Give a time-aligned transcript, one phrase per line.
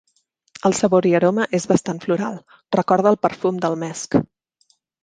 [0.69, 2.41] El seu sabor i aroma és bastant floral,
[2.79, 4.23] recorda el perfum del mesc.